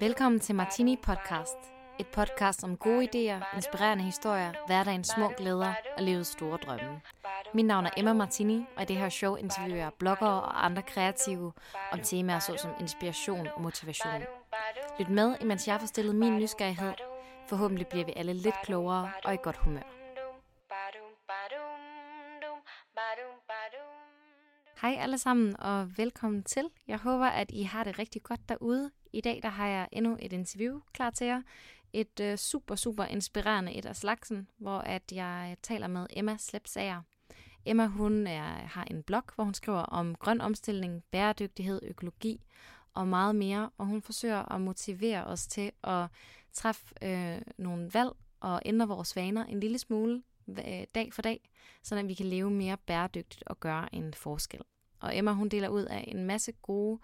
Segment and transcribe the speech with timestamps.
[0.00, 1.56] Velkommen til Martini Podcast.
[1.98, 7.00] Et podcast om gode idéer, inspirerende historier, hverdagens små glæder og livets store drømme.
[7.54, 10.82] Mit navn er Emma Martini, og i det her show interviewer jeg bloggere og andre
[10.82, 11.52] kreative
[11.92, 14.22] om temaer såsom inspiration og motivation.
[14.98, 16.92] Lyt med, imens jeg får stillet min nysgerrighed.
[17.48, 19.82] Forhåbentlig bliver vi alle lidt klogere og i godt humør.
[24.82, 26.70] Hej alle sammen og velkommen til.
[26.88, 28.90] Jeg håber, at I har det rigtig godt derude.
[29.12, 31.42] I dag der har jeg endnu et interview klar til jer.
[31.92, 36.36] Et øh, super, super inspirerende et af slagsen, hvor at jeg øh, taler med Emma
[36.38, 37.02] Slepsager.
[37.66, 42.40] Emma hun er, har en blog, hvor hun skriver om grøn omstilling, bæredygtighed, økologi
[42.94, 43.70] og meget mere.
[43.78, 46.06] Og hun forsøger at motivere os til at
[46.52, 50.22] træffe øh, nogle valg og ændre vores vaner en lille smule
[50.94, 51.50] dag for dag,
[51.82, 54.60] så vi kan leve mere bæredygtigt og gøre en forskel.
[55.02, 56.98] Og Emma hun deler ud af en masse gode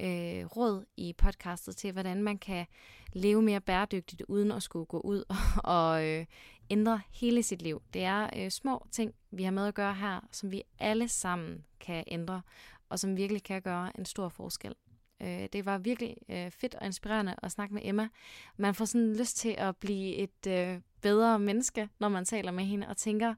[0.00, 2.66] øh, råd i podcastet til, hvordan man kan
[3.12, 5.36] leve mere bæredygtigt, uden at skulle gå ud og,
[5.78, 6.26] og øh,
[6.70, 7.82] ændre hele sit liv.
[7.94, 11.64] Det er øh, små ting, vi har med at gøre her, som vi alle sammen
[11.80, 12.42] kan ændre,
[12.88, 14.74] og som virkelig kan gøre en stor forskel.
[15.22, 18.08] Øh, det var virkelig øh, fedt og inspirerende at snakke med Emma.
[18.56, 22.64] Man får sådan lyst til at blive et øh, bedre menneske, når man taler med
[22.64, 23.30] hende, og tænker,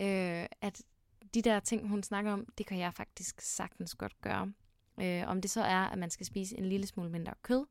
[0.00, 0.82] øh, at
[1.34, 4.52] de der ting, hun snakker om, det kan jeg faktisk sagtens godt gøre.
[5.00, 7.66] Øh, om det så er, at man skal spise en lille smule mindre kød,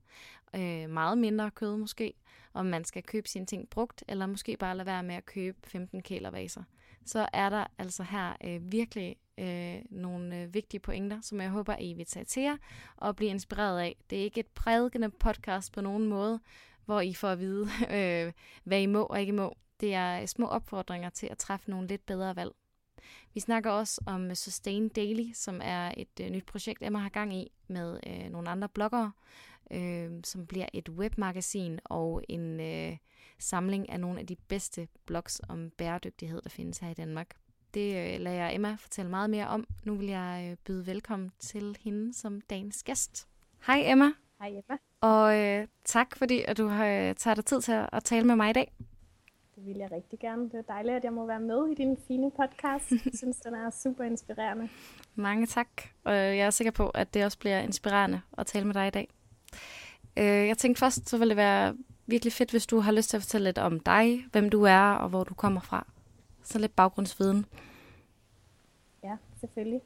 [0.56, 2.14] øh, meget mindre kød måske,
[2.54, 5.58] om man skal købe sine ting brugt, eller måske bare lade være med at købe
[5.64, 6.64] 15 kælervaser,
[7.06, 11.76] så er der altså her øh, virkelig øh, nogle øh, vigtige pointer, som jeg håber,
[11.80, 12.58] I vil tage til jer
[12.98, 13.96] og blive inspireret af.
[14.10, 16.40] Det er ikke et prædikende podcast på nogen måde,
[16.86, 19.56] hvor I får at vide, øh, hvad I må og ikke må.
[19.80, 22.52] Det er øh, små opfordringer til at træffe nogle lidt bedre valg.
[23.38, 27.34] Vi snakker også om Sustain Daily, som er et øh, nyt projekt, Emma har gang
[27.34, 29.12] i med øh, nogle andre bloggere,
[29.72, 32.98] øh, som bliver et webmagasin og en øh,
[33.40, 37.36] samling af nogle af de bedste blogs om bæredygtighed, der findes her i Danmark.
[37.74, 39.68] Det øh, lader jeg Emma fortælle meget mere om.
[39.84, 43.28] Nu vil jeg øh, byde velkommen til hende som dagens gæst.
[43.68, 44.12] Hej Emma.
[44.40, 44.78] Hej Emma.
[45.02, 48.28] Og øh, tak fordi at du har øh, taget dig tid til at, at tale
[48.28, 48.72] med mig i dag.
[49.58, 50.44] Det vil jeg rigtig gerne.
[50.44, 52.92] Det er dejligt, at jeg må være med i din fine podcast.
[52.92, 54.70] Jeg synes, den er super inspirerende.
[55.16, 55.68] Mange tak.
[56.04, 58.90] Og jeg er sikker på, at det også bliver inspirerende at tale med dig i
[58.90, 59.10] dag.
[60.18, 61.76] Øh, jeg tænkte først, så ville det være
[62.06, 64.92] virkelig fedt, hvis du har lyst til at fortælle lidt om dig, hvem du er
[64.92, 65.88] og hvor du kommer fra.
[66.44, 67.46] Så lidt baggrundsviden.
[69.04, 69.82] Ja, selvfølgelig.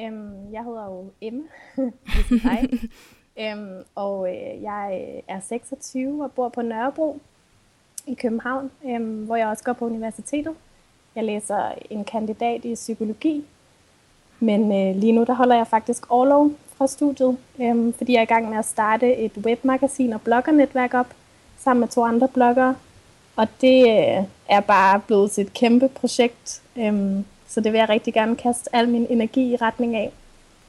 [0.00, 1.44] Øhm, jeg hedder jo Emma,
[2.14, 2.90] ligesom dig.
[3.42, 7.20] øhm, og øh, jeg er 26 og bor på Nørrebro
[8.08, 10.54] i København, øhm, hvor jeg også går på universitetet.
[11.14, 13.44] Jeg læser en kandidat i psykologi,
[14.40, 18.22] men øh, lige nu der holder jeg faktisk overlov fra studiet, øhm, fordi jeg er
[18.22, 21.14] i gang med at starte et webmagasin og bloggernetværk op
[21.58, 22.76] sammen med to andre bloggere.
[23.36, 27.88] Og det øh, er bare blevet til et kæmpe projekt, øhm, så det vil jeg
[27.88, 30.12] rigtig gerne kaste al min energi i retning af.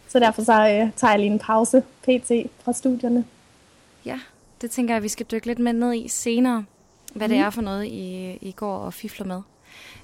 [0.07, 2.31] Så derfor så øh, tager jeg lige en pause pt.
[2.63, 3.25] fra studierne.
[4.05, 4.19] Ja,
[4.61, 6.65] det tænker jeg, vi skal dykke lidt med ned i senere
[7.13, 7.33] hvad mm.
[7.33, 9.41] det er for noget, I, I går og fifler med.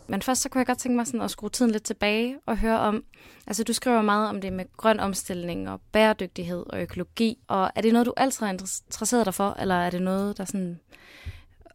[0.07, 2.57] Men først så kunne jeg godt tænke mig sådan at skrue tiden lidt tilbage og
[2.57, 3.03] høre om,
[3.47, 7.81] altså du skriver meget om det med grøn omstilling og bæredygtighed og økologi, og er
[7.81, 10.79] det noget, du altid har interesseret dig for, eller er det noget, der sådan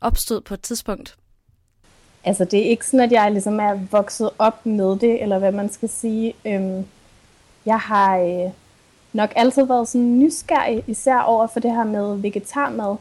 [0.00, 1.16] opstod på et tidspunkt?
[2.24, 5.52] Altså det er ikke sådan, at jeg ligesom er vokset op med det, eller hvad
[5.52, 6.34] man skal sige.
[6.47, 6.86] Øhm,
[7.66, 8.52] jeg har øh,
[9.12, 12.97] nok altid været sådan nysgerrig, især over for det her med vegetarmad.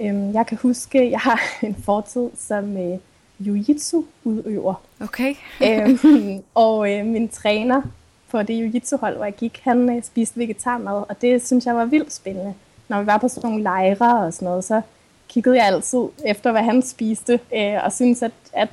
[0.00, 2.98] Øhm, jeg kan huske, jeg har en fortid som øh,
[3.38, 4.74] jiu-jitsu-udøver.
[5.00, 5.34] Okay.
[5.66, 7.82] øhm, og øh, min træner
[8.30, 11.84] på det jiu-jitsu-hold, hvor jeg gik, han øh, spiste vegetarmad, og det synes jeg var
[11.84, 12.54] vildt spændende.
[12.88, 14.80] Når vi var på sådan nogle lejre og sådan noget, så
[15.28, 18.68] kiggede jeg altid efter, hvad han spiste, øh, og syntes, at, at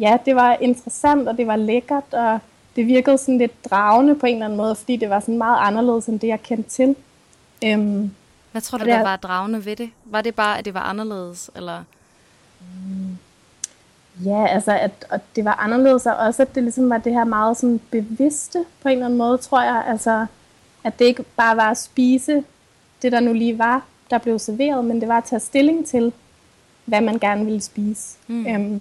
[0.00, 2.38] ja, det var interessant, og det var lækkert, og
[2.76, 5.58] det virkede sådan lidt dragende på en eller anden måde, fordi det var sådan meget
[5.60, 6.96] anderledes end det, jeg kendte til.
[7.64, 8.10] Øhm,
[8.56, 9.90] hvad tror du, der var dragende ved det?
[10.04, 11.84] Var det bare, at det var anderledes, eller?
[12.60, 13.18] Mm.
[14.24, 17.24] Ja, altså, at, at det var anderledes, og også, at det ligesom var det her
[17.24, 19.84] meget sådan bevidste, på en eller anden måde, tror jeg.
[19.86, 20.26] Altså,
[20.84, 22.44] at det ikke bare var at spise
[23.02, 26.12] det, der nu lige var, der blev serveret, men det var at tage stilling til,
[26.84, 28.16] hvad man gerne ville spise.
[28.26, 28.46] Mm.
[28.46, 28.80] Øhm,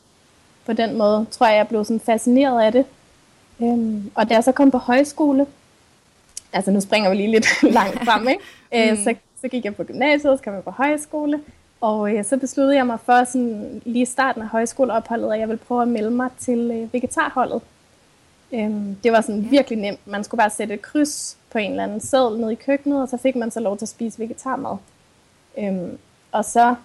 [0.66, 2.86] på den måde tror jeg, jeg blev sådan fascineret af det.
[3.62, 5.46] Øhm, og da jeg så kom på højskole,
[6.54, 8.44] altså nu springer vi lige lidt langt frem, ikke?
[8.74, 9.04] Øh, mm.
[9.04, 11.42] så så gik jeg på gymnasiet, så kom jeg på højskole,
[11.82, 15.48] og øh, så besluttede jeg mig for sådan, lige i starten af højskoleopholdet, at jeg
[15.48, 17.62] ville prøve at melde mig til øh, vegetarholdet.
[18.54, 20.08] Øhm, det var sådan virkelig nemt.
[20.08, 23.10] Man skulle bare sætte et kryds på en eller anden sædel nede i køkkenet, og
[23.10, 24.78] så fik man så lov til at spise vegetarmad.
[25.58, 25.98] Øhm,
[26.32, 26.76] og så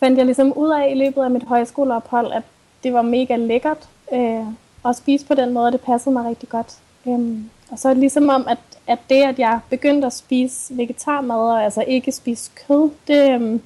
[0.00, 2.42] fandt jeg ligesom ud af i løbet af mit højskoleophold, at
[2.82, 4.46] det var mega lækkert øh,
[4.84, 6.78] at spise på den måde, det passede mig rigtig godt.
[7.06, 10.76] Øhm, og så er det ligesom om, at, at det, at jeg begyndte at spise
[10.76, 13.62] vegetarmad, og altså ikke spise kød, det, øhm,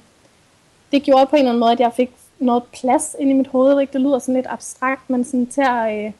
[0.91, 3.47] det gjorde på en eller anden måde, at jeg fik noget plads ind i mit
[3.47, 3.81] hoved.
[3.81, 3.93] Ikke?
[3.93, 6.11] Det lyder sådan lidt abstrakt, men sådan til at, øh,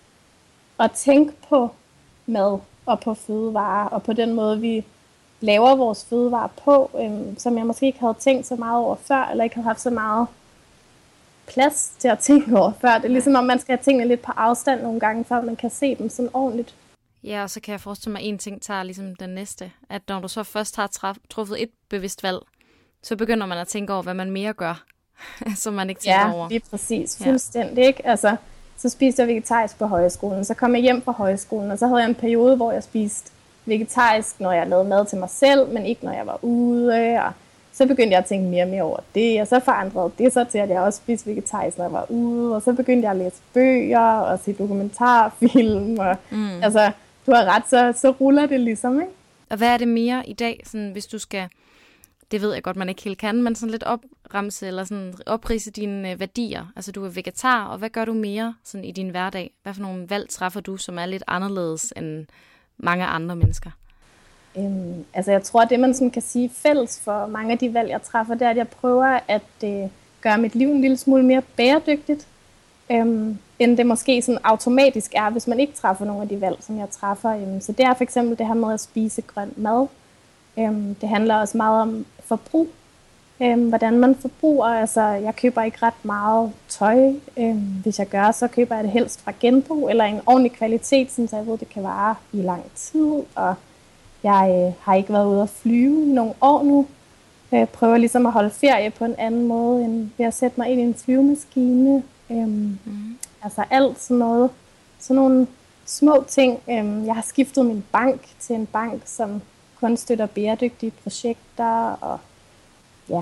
[0.79, 1.69] at tænke på
[2.25, 4.85] mad og på fødevarer, og på den måde, vi
[5.41, 9.27] laver vores fødevarer på, øh, som jeg måske ikke havde tænkt så meget over før,
[9.31, 10.27] eller ikke havde haft så meget
[11.47, 12.95] plads til at tænke over før.
[12.95, 15.55] Det er ligesom, om man skal have tingene lidt på afstand nogle gange, før man
[15.55, 16.75] kan se dem sådan ordentligt.
[17.23, 19.71] Ja, og så kan jeg forestille mig, at en ting tager ligesom den næste.
[19.89, 22.39] At når du så først har traf, truffet et bevidst valg,
[23.03, 24.83] så begynder man at tænke over, hvad man mere gør,
[25.63, 26.43] som man ikke tænker ja, over.
[26.43, 27.21] Ja, lige præcis.
[27.23, 27.87] Fuldstændig, ja.
[27.87, 28.07] ikke?
[28.07, 28.35] Altså,
[28.77, 30.45] så spiste jeg vegetarisk på højskolen.
[30.45, 33.31] Så kom jeg hjem fra højskolen, og så havde jeg en periode, hvor jeg spiste
[33.65, 37.19] vegetarisk, når jeg lavede mad til mig selv, men ikke når jeg var ude.
[37.25, 37.31] Og
[37.73, 40.43] så begyndte jeg at tænke mere og mere over det, og så forandrede det så
[40.43, 42.55] til, at jeg også spiste vegetarisk, når jeg var ude.
[42.55, 45.99] Og så begyndte jeg at læse bøger og se dokumentarfilm.
[45.99, 46.63] Og, mm.
[46.63, 46.91] Altså,
[47.25, 49.13] du har ret, så, så ruller det ligesom, ikke?
[49.49, 51.47] Og hvad er det mere i dag, sådan, hvis du skal,
[52.31, 55.71] det ved jeg godt, man ikke helt kan, men sådan lidt opremse eller sådan oprise
[55.71, 56.65] dine øh, værdier.
[56.75, 59.51] Altså du er vegetar, og hvad gør du mere sådan i din hverdag?
[59.63, 62.25] Hvad for nogle valg træffer du, som er lidt anderledes end
[62.77, 63.71] mange andre mennesker?
[64.57, 67.73] Øhm, altså jeg tror, at det man sådan kan sige fælles for mange af de
[67.73, 69.89] valg, jeg træffer, det er, at jeg prøver at øh,
[70.21, 72.27] gøre mit liv en lille smule mere bæredygtigt,
[72.91, 76.57] øhm, end det måske sådan automatisk er, hvis man ikke træffer nogle af de valg,
[76.59, 77.29] som jeg træffer.
[77.29, 79.87] Øhm, så det er for eksempel det her med at spise grøn mad.
[80.59, 82.67] Øhm, det handler også meget om forbrug,
[83.41, 84.65] øhm, hvordan man forbruger.
[84.65, 87.13] Altså, jeg køber ikke ret meget tøj.
[87.37, 91.11] Øhm, hvis jeg gør, så køber jeg det helst fra genbrug, eller en ordentlig kvalitet,
[91.11, 93.23] så jeg ved, det kan vare i lang tid.
[93.35, 93.55] Og
[94.23, 96.87] jeg øh, har ikke været ude at flyve i nogle år nu.
[97.51, 100.69] Jeg prøver ligesom at holde ferie på en anden måde, end ved at sætte mig
[100.69, 102.03] ind i en flyvemaskine.
[102.29, 103.17] Øhm, mm.
[103.43, 104.49] Altså alt sådan noget.
[104.99, 105.47] Sådan nogle
[105.85, 106.59] små ting.
[106.69, 109.41] Øhm, jeg har skiftet min bank til en bank, som
[109.79, 112.19] kun støtter bæredygtige projekter, og
[113.09, 113.21] ja,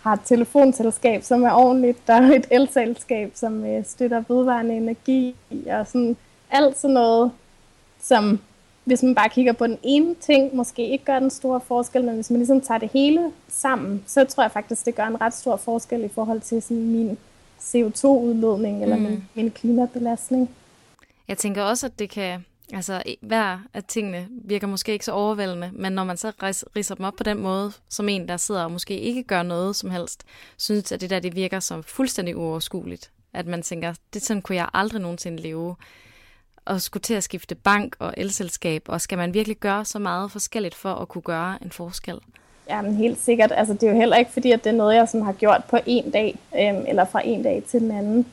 [0.00, 5.36] har et telefonselskab, som er ordentligt, der er et elselskab, som øh, støtter vedvarende energi,
[5.66, 6.16] og sådan
[6.50, 7.32] alt sådan noget,
[8.00, 8.40] som
[8.84, 12.14] hvis man bare kigger på den ene ting, måske ikke gør den store forskel, men
[12.14, 15.34] hvis man ligesom tager det hele sammen, så tror jeg faktisk, det gør en ret
[15.34, 17.18] stor forskel i forhold til sådan min
[17.60, 19.02] CO2-udledning eller mm.
[19.02, 20.50] min, min klimabelastning.
[21.28, 25.70] Jeg tænker også, at det kan, altså hver af tingene virker måske ikke så overvældende,
[25.72, 26.32] men når man så
[26.76, 29.76] riser dem op på den måde, som en, der sidder og måske ikke gør noget
[29.76, 30.24] som helst,
[30.56, 33.10] synes at det der, det virker som fuldstændig uoverskueligt.
[33.32, 35.76] At man tænker, det sådan kunne jeg aldrig nogensinde leve
[36.64, 40.30] og skulle til at skifte bank og elselskab, og skal man virkelig gøre så meget
[40.30, 42.18] forskelligt for at kunne gøre en forskel?
[42.70, 43.52] Ja, men helt sikkert.
[43.56, 45.64] Altså, det er jo heller ikke fordi, at det er noget, jeg sådan har gjort
[45.68, 48.26] på en dag, øhm, eller fra en dag til den anden.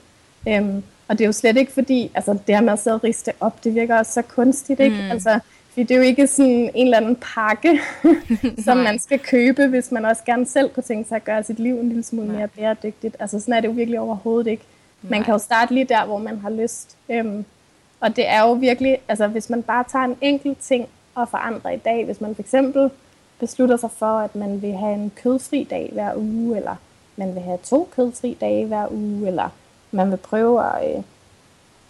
[0.47, 3.03] Øhm, og det er jo slet ikke fordi, altså det her med at sidde og
[3.03, 4.95] riste op, det virker også så kunstigt, ikke?
[4.95, 5.11] Mm.
[5.11, 5.39] Altså,
[5.69, 7.79] fordi det er jo ikke sådan en eller anden pakke,
[8.65, 11.59] som man skal købe, hvis man også gerne selv kunne tænke sig at gøre sit
[11.59, 13.15] liv en lille smule mere bæredygtigt.
[13.19, 14.63] Altså sådan er det jo virkelig overhovedet ikke.
[15.01, 15.25] Man Nej.
[15.25, 16.97] kan jo starte lige der, hvor man har lyst.
[17.09, 17.45] Øhm,
[17.99, 21.71] og det er jo virkelig, altså hvis man bare tager en enkelt ting og forandrer
[21.71, 22.89] i dag, hvis man for eksempel
[23.39, 26.75] beslutter sig for, at man vil have en kødfri dag hver uge, eller
[27.15, 29.49] man vil have to kødfri dage hver uge, eller
[29.91, 31.03] man vil prøve at øh,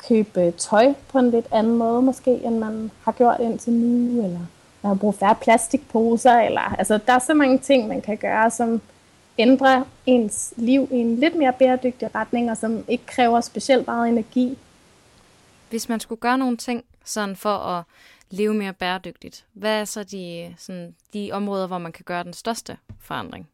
[0.08, 4.39] købe tøj på en lidt anden måde måske, end man har gjort indtil nu, eller
[4.82, 8.51] man har brugt færre plastikposer, eller altså der er så mange ting, man kan gøre,
[8.51, 8.82] som
[9.38, 14.10] ændrer ens liv i en lidt mere bæredygtig retning, og som ikke kræver specielt meget
[14.10, 14.58] energi,
[15.70, 17.84] hvis man skulle gøre nogle ting sådan for at
[18.30, 22.34] leve mere bæredygtigt, hvad er så de, sådan, de områder, hvor man kan gøre den
[22.34, 23.48] største forandring?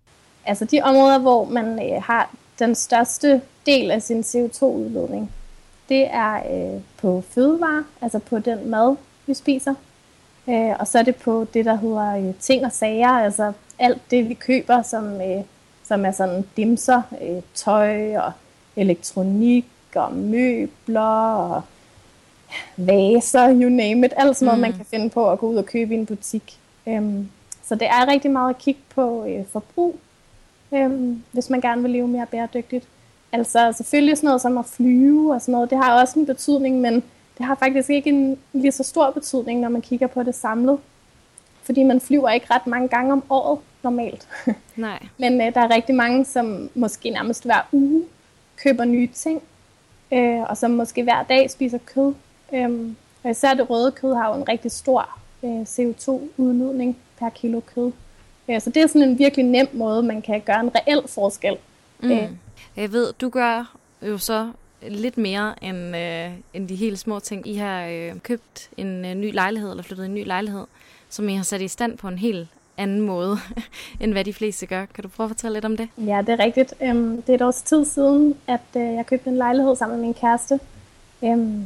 [0.46, 5.32] Altså de områder, hvor man øh, har den største del af sin CO2-udledning,
[5.90, 9.76] det er øh, på fødevare, altså på den mad, vi spiser.
[10.50, 14.02] Øh, og så er det på det, der hedder øh, ting og sager, altså alt
[14.12, 15.44] det, vi køber, som, øh,
[15.84, 18.32] som er sådan dimser, øh, tøj og
[18.76, 19.66] elektronik
[19.96, 21.62] og møbler og
[22.78, 24.62] vaser, you name it, alt sådan noget, mm.
[24.62, 26.60] man kan finde på at gå ud og købe i en butik.
[26.86, 27.30] Um,
[27.64, 30.00] så det er rigtig meget at kigge på øh, forbrug,
[30.72, 32.88] um, hvis man gerne vil leve mere bæredygtigt.
[33.32, 36.82] Altså selvfølgelig sådan noget som at flyve og sådan noget, det har også en betydning,
[36.82, 36.94] men
[37.38, 40.80] det har faktisk ikke en lige så stor betydning, når man kigger på det samlet.
[41.64, 44.28] Fordi man flyver ikke ret mange gange om året normalt.
[44.76, 45.00] Nej.
[45.18, 48.04] men øh, der er rigtig mange, som måske nærmest hver uge
[48.64, 49.42] køber nye ting,
[50.12, 52.14] øh, og som måske hver dag spiser kød.
[52.54, 57.60] Øhm, og især det røde kød har jo en rigtig stor øh, CO2-udledning per kilo
[57.76, 57.92] kød.
[58.50, 61.58] Øh, så det er sådan en virkelig nem måde, man kan gøre en reel forskel.
[62.00, 62.12] Mm.
[62.12, 62.30] Øh.
[62.76, 67.48] Jeg ved, du gør jo så lidt mere end, øh, end de helt små ting.
[67.48, 70.66] I har øh, købt en øh, ny lejlighed, eller flyttet en ny lejlighed,
[71.10, 73.38] som I har sat i stand på en helt anden måde,
[74.02, 74.86] end hvad de fleste gør.
[74.86, 75.90] Kan du prøve at fortælle lidt om det?
[75.98, 76.74] Ja, det er rigtigt.
[76.82, 80.06] Øhm, det er et års tid siden, at øh, jeg købte en lejlighed sammen med
[80.06, 80.60] min kæreste.
[81.24, 81.64] Øhm,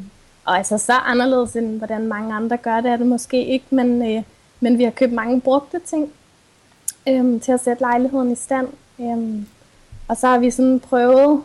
[0.48, 4.12] og altså så anderledes, end hvordan mange andre gør det, er det måske ikke, men,
[4.12, 4.24] øh,
[4.60, 6.12] men vi har købt mange brugte ting
[7.08, 8.68] øhm, til at sætte lejligheden i stand.
[9.00, 9.48] Øhm,
[10.08, 11.44] og så har vi sådan prøvet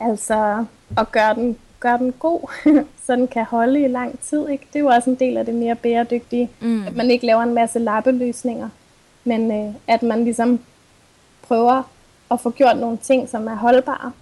[0.00, 0.64] altså
[0.98, 2.50] at gøre den, gøre den god,
[3.06, 4.48] så den kan holde i lang tid.
[4.48, 4.66] Ikke?
[4.72, 6.86] Det er jo også en del af det mere bæredygtige, mm.
[6.86, 8.68] at man ikke laver en masse lappeløsninger,
[9.24, 10.60] men øh, at man ligesom
[11.42, 11.82] prøver
[12.30, 14.12] at få gjort nogle ting, som er holdbare.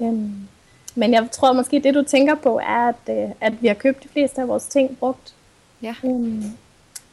[0.00, 0.48] Øhm,
[0.94, 4.02] men jeg tror måske, det du tænker på, er, at, øh, at vi har købt
[4.02, 5.34] de fleste af vores ting brugt.
[5.82, 5.94] Ja.
[6.04, 6.44] Øhm,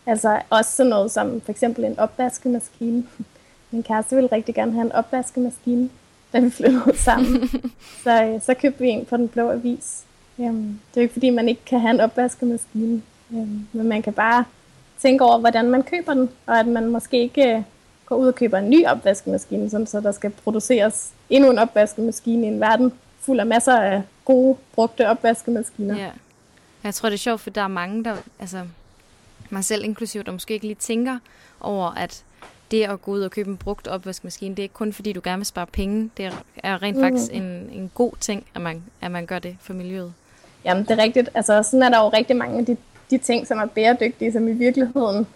[0.05, 3.03] altså også sådan noget som for eksempel en opvaskemaskine.
[3.71, 5.89] Min kæreste ville rigtig gerne have en opvaskemaskine,
[6.33, 7.49] da vi flyttede sammen.
[8.03, 10.03] så, øh, så købte vi en på den blå avis.
[10.39, 14.01] Øhm, det er jo ikke fordi, man ikke kan have en opvaskemaskine, øhm, men man
[14.01, 14.45] kan bare
[15.01, 17.61] tænke over, hvordan man køber den, og at man måske ikke øh,
[18.05, 22.45] går ud og køber en ny opvaskemaskine, sådan så der skal produceres endnu en opvaskemaskine
[22.45, 25.97] i en verden fuld af masser af gode, brugte opvaskemaskiner.
[25.97, 26.09] Ja.
[26.83, 28.67] Jeg tror, det er sjovt, for der er mange, der, altså
[29.49, 31.19] mig selv inklusivt, der måske ikke lige tænker
[31.61, 32.23] over, at
[32.71, 35.21] det at gå ud og købe en brugt opvaskemaskine, det er ikke kun fordi, du
[35.23, 36.09] gerne vil spare penge.
[36.17, 37.03] Det er rent mm.
[37.03, 40.13] faktisk en, en god ting, at man, at man gør det for miljøet.
[40.65, 41.29] Jamen, det er rigtigt.
[41.33, 42.77] Altså, sådan er der jo rigtig mange af de,
[43.09, 45.27] de ting, som er bæredygtige, som i virkeligheden,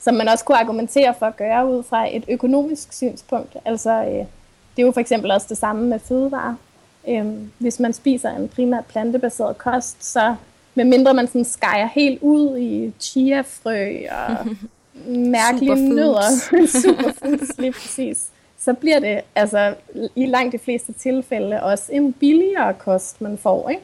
[0.00, 3.56] som man også kunne argumentere for at gøre ud fra et økonomisk synspunkt.
[3.64, 4.26] Altså, øh,
[4.76, 6.54] det er jo for eksempel også det samme med fødevarer.
[7.08, 7.26] Øh,
[7.58, 10.34] hvis man spiser en primært plantebaseret kost, så
[10.74, 14.46] medmindre man sådan skærer helt ud i chiafrø og
[15.06, 15.94] mærkelige Superfoods.
[15.96, 18.26] nødder, superfoods lige præcis,
[18.58, 19.74] så bliver det altså
[20.16, 23.68] i langt de fleste tilfælde også en billigere kost, man får.
[23.68, 23.82] Ikke?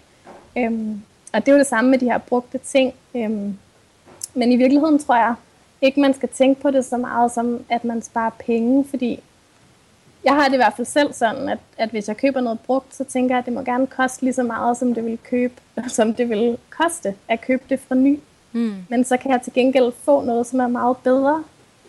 [0.56, 1.02] Øhm,
[1.32, 2.94] og det er jo det samme med de her brugte ting.
[3.14, 3.58] Øhm,
[4.34, 5.34] men i virkeligheden tror jeg
[5.82, 9.20] ikke, man skal tænke på det så meget som, at man sparer penge, fordi
[10.24, 12.94] jeg har det i hvert fald selv sådan, at, at hvis jeg køber noget brugt,
[12.94, 15.54] så tænker jeg, at det må gerne koste lige så meget, som det vil, købe,
[15.88, 18.20] som det vil koste at købe det fra ny.
[18.52, 18.74] Mm.
[18.88, 21.44] Men så kan jeg til gengæld få noget, som er meget bedre,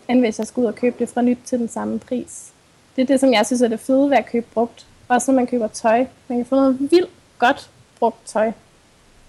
[0.10, 2.52] end hvis jeg skulle ud og købe det fra nyt til den samme pris.
[2.96, 4.86] Det er det, som jeg synes er det fede ved at købe brugt.
[5.08, 6.06] Også når man køber tøj.
[6.28, 7.10] Man kan få noget vildt
[7.40, 8.52] godt brugt tøj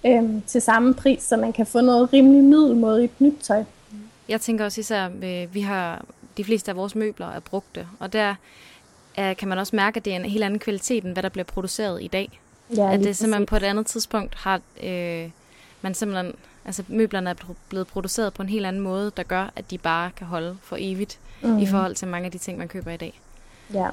[0.06, 3.64] øhm, til samme pris, så man kan få noget rimelig middelmådigt nyt tøj.
[4.28, 6.04] Jeg tænker også især, at vi har
[6.36, 8.34] de fleste af vores møbler er brugte, og der er,
[9.14, 11.44] kan man også mærke, at det er en helt anden kvalitet, end hvad der bliver
[11.44, 12.40] produceret i dag.
[12.76, 15.30] Ja, at det simpelthen på et andet tidspunkt har øh,
[15.82, 17.34] man simpelthen Altså møblerne er
[17.68, 20.76] blevet produceret på en helt anden måde, der gør, at de bare kan holde for
[20.80, 21.58] evigt mm.
[21.58, 23.20] i forhold til mange af de ting, man køber i dag.
[23.74, 23.82] Ja.
[23.82, 23.90] ja.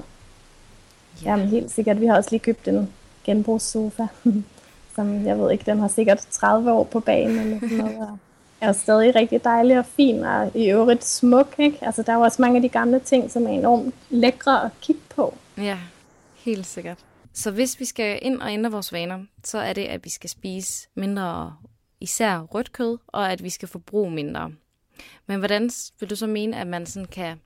[1.26, 2.02] Jamen helt sikkert.
[2.02, 4.08] Vi har også lige købt en genbrugssofa,
[4.96, 8.20] som jeg ved ikke, den har sikkert 30 år på banen eller sådan noget.
[8.62, 11.56] Er stadig rigtig dejlig og fin, og i øvrigt smuk.
[11.58, 11.78] Ikke?
[11.82, 14.72] Altså, der er jo også mange af de gamle ting, som er enormt lækre at
[14.82, 15.38] kigge på.
[15.58, 15.78] Ja,
[16.36, 16.98] helt sikkert.
[17.34, 20.30] Så hvis vi skal ind og ændre vores vaner, så er det, at vi skal
[20.30, 21.56] spise mindre
[22.00, 24.52] især rødt kød, og at vi skal forbruge mindre.
[25.28, 27.40] Men hvordan vil du så mene, at man sådan kan...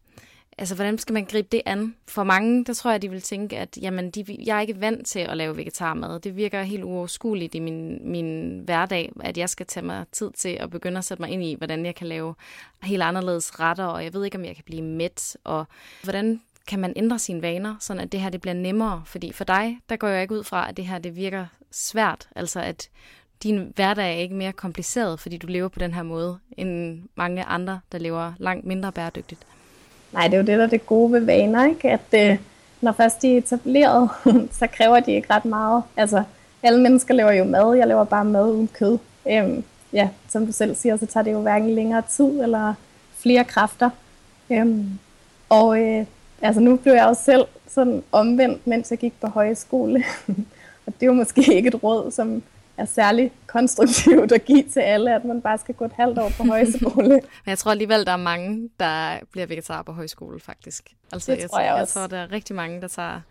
[0.57, 1.95] Altså, hvordan skal man gribe det an?
[2.07, 5.07] For mange, der tror jeg, de vil tænke, at jamen, de, jeg er ikke vant
[5.07, 6.19] til at lave vegetarmad.
[6.19, 10.50] Det virker helt uoverskueligt i min, min hverdag, at jeg skal tage mig tid til
[10.50, 12.35] at begynde at sætte mig ind i, hvordan jeg kan lave
[12.83, 15.38] helt anderledes retter, og jeg ved ikke, om jeg kan blive mæt.
[15.43, 15.65] Og
[16.03, 19.03] hvordan kan man ændre sine vaner, sådan at det her det bliver nemmere?
[19.05, 22.27] Fordi for dig, der går jeg ikke ud fra, at det her det virker svært.
[22.35, 22.89] Altså, at
[23.43, 27.43] din hverdag er ikke mere kompliceret, fordi du lever på den her måde, end mange
[27.43, 29.47] andre, der lever langt mindre bæredygtigt.
[30.15, 31.91] Nej, det er jo det, der er det gode ved vaner, ikke?
[31.91, 32.38] at øh,
[32.81, 34.10] når først de er etableret,
[34.60, 35.84] så kræver de ikke ret meget.
[35.98, 36.24] Altså,
[36.63, 38.98] alle mennesker laver jo mad, jeg laver bare mad uden kød.
[39.29, 42.74] Øhm, ja, som du selv siger, så tager det jo hverken længere tid eller
[43.15, 43.89] flere kræfter.
[44.50, 45.00] Øhm,
[45.50, 46.05] og øh,
[46.41, 50.03] altså, nu blev jeg jo selv sådan omvendt, mens jeg gik på højskole.
[50.86, 52.43] og det er jo måske ikke et råd, som
[52.77, 56.32] er særlig konstruktivt at give til alle, at man bare skal gå et halvt år
[56.38, 57.10] på højskole.
[57.10, 60.94] Men jeg tror alligevel, der er mange, der bliver vegetar på højskole, faktisk.
[61.13, 62.00] Altså, det tror jeg, jeg også.
[62.00, 63.22] Jeg tror, der er rigtig mange, der tager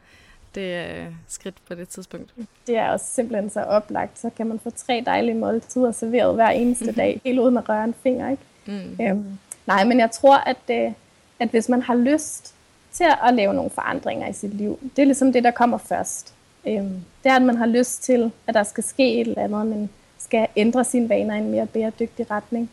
[0.54, 2.34] det øh, skridt på det tidspunkt.
[2.66, 4.18] Det er også simpelthen så oplagt.
[4.18, 6.94] Så kan man få tre dejlige måltider serveret hver eneste mhm.
[6.94, 8.30] dag, helt uden at røre en finger.
[8.30, 8.42] Ikke?
[8.66, 9.04] Mm.
[9.04, 10.92] Øhm, nej, men jeg tror, at, øh,
[11.40, 12.54] at hvis man har lyst
[12.92, 16.34] til at lave nogle forandringer i sit liv, det er ligesom det, der kommer først.
[16.66, 19.66] Øhm, det er, at man har lyst til, at der skal ske et eller andet,
[19.66, 22.70] men skal ændre sine vaner i en mere bæredygtig retning.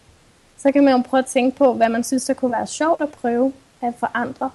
[0.57, 3.01] så kan man jo prøve at tænke på, hvad man synes, der kunne være sjovt
[3.01, 4.49] at prøve at forandre.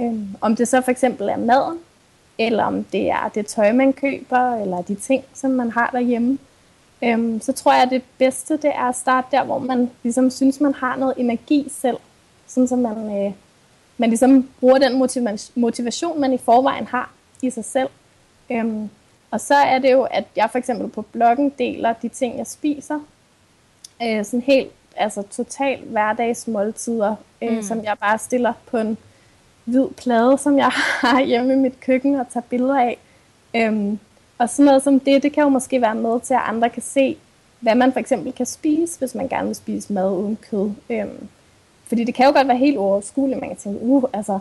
[0.00, 1.78] Øhm, om det så for eksempel er maden,
[2.38, 6.38] eller om det er det tøj, man køber, eller de ting, som man har derhjemme.
[7.04, 10.30] Øhm, så tror jeg, at det bedste det er at starte der, hvor man ligesom
[10.30, 11.96] synes, man har noget energi selv.
[12.46, 13.32] Sådan så man, øh,
[13.98, 14.98] man ligesom bruger den
[15.56, 17.88] motivation, man i forvejen har i sig selv.
[18.50, 18.90] Øhm,
[19.30, 22.46] og så er det jo, at jeg for eksempel på bloggen deler de ting, jeg
[22.46, 23.00] spiser.
[24.02, 27.62] Øh, sådan helt, altså totalt hverdagsmåltider, øh, mm.
[27.62, 28.98] som jeg bare stiller på en
[29.64, 30.70] hvid plade, som jeg
[31.04, 32.98] har hjemme i mit køkken og tager billeder af.
[33.56, 33.98] Øhm,
[34.38, 36.82] og sådan noget som det, det kan jo måske være med til, at andre kan
[36.82, 37.16] se,
[37.60, 40.70] hvad man for eksempel kan spise, hvis man gerne vil spise mad uden kød.
[40.90, 41.28] Øhm,
[41.86, 44.38] fordi det kan jo godt være helt overskueligt, man kan tænke, uh, altså,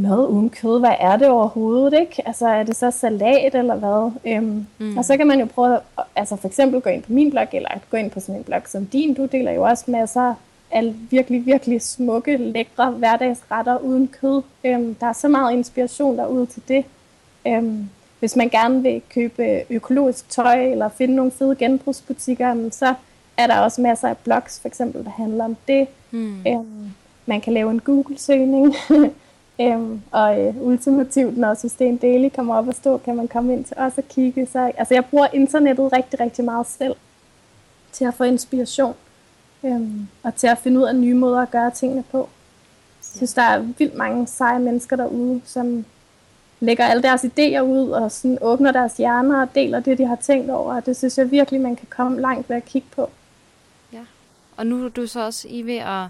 [0.00, 2.22] mad uden kød, hvad er det overhovedet, ikke?
[2.26, 4.32] Altså, er det så salat eller hvad?
[4.32, 4.98] Øhm, mm.
[4.98, 7.46] Og så kan man jo prøve, at, altså for eksempel gå ind på min blog,
[7.52, 9.14] eller gå ind på sådan en blog som din.
[9.14, 10.34] Du deler jo også masser
[10.70, 14.42] af virkelig, virkelig smukke, lækre hverdagsretter uden kød.
[14.64, 16.84] Øhm, der er så meget inspiration derude til det.
[17.46, 17.88] Øhm,
[18.20, 22.94] hvis man gerne vil købe økologisk tøj, eller finde nogle fede genbrugsbutikker, så
[23.36, 25.86] er der også masser af blogs, for eksempel, der handler om det.
[26.10, 26.46] Mm.
[26.46, 26.90] Øhm,
[27.26, 28.74] man kan lave en Google-søgning,
[29.60, 33.64] øhm, og øh, ultimativt, når System Daily kommer op og stå, kan man komme ind
[33.64, 34.46] til os og kigge.
[34.46, 36.96] Så, altså, jeg bruger internettet rigtig, rigtig meget selv
[37.92, 38.94] til at få inspiration,
[39.64, 42.18] øhm, og til at finde ud af nye måder at gøre tingene på.
[42.98, 45.84] Jeg synes, der er vildt mange seje mennesker derude, som
[46.60, 50.16] lægger alle deres idéer ud og sådan åbner deres hjerner og deler det, de har
[50.16, 50.74] tænkt over.
[50.74, 53.10] Og det synes jeg virkelig, man kan komme langt ved at kigge på.
[53.92, 54.04] Ja,
[54.56, 56.06] og nu er du så også i ved at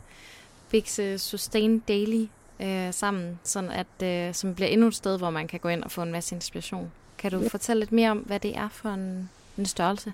[0.68, 2.26] fikse Sustain Daily
[2.62, 5.82] øh, sammen, sådan at, øh, som bliver endnu et sted, hvor man kan gå ind
[5.82, 6.90] og få en masse inspiration.
[7.18, 7.48] Kan du ja.
[7.48, 10.12] fortælle lidt mere om, hvad det er for en, en størrelse?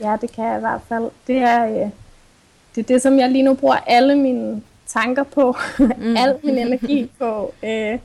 [0.00, 1.10] Ja, det kan jeg i hvert fald.
[1.26, 1.90] Det er, øh,
[2.74, 6.16] det, er det, som jeg lige nu bruger alle mine tanker på, mm.
[6.22, 7.54] al min energi på.
[7.62, 7.98] Øh,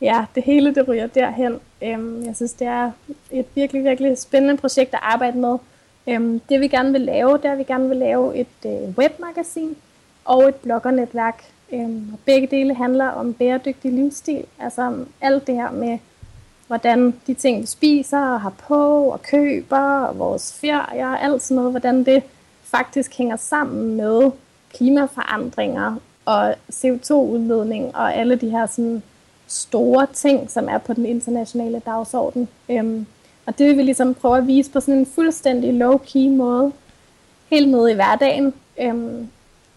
[0.00, 1.60] ja, det hele det ryger derhen.
[1.82, 2.90] Øhm, jeg synes, det er
[3.30, 5.58] et virkelig, virkelig spændende projekt at arbejde med.
[6.06, 8.72] Øhm, det vi gerne vil lave, det er, at vi gerne vil lave et øh,
[8.72, 9.76] webmagasin
[10.24, 11.44] og et bloggernetværk.
[11.72, 15.98] Øhm, begge dele handler om bæredygtig livsstil, altså om alt det her med,
[16.66, 21.42] hvordan de ting, vi spiser og har på og køber, og vores ferier og alt
[21.42, 22.22] sådan noget, hvordan det
[22.62, 24.30] faktisk hænger sammen med
[24.74, 29.02] klimaforandringer og CO2-udledning og alle de her sådan
[29.46, 32.48] store ting, som er på den internationale dagsorden.
[32.70, 33.06] Øhm,
[33.46, 36.72] og det vil vi ligesom prøve at vise på sådan en fuldstændig low-key måde,
[37.50, 38.54] helt nede i hverdagen.
[38.80, 39.28] Øhm,